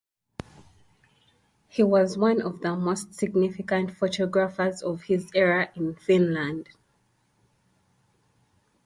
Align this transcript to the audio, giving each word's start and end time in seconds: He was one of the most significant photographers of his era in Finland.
He 1.67 1.83
was 1.83 2.17
one 2.17 2.41
of 2.41 2.61
the 2.61 2.75
most 2.75 3.13
significant 3.13 3.91
photographers 3.95 4.81
of 4.81 5.03
his 5.03 5.29
era 5.35 5.69
in 5.75 5.93
Finland. 5.93 6.69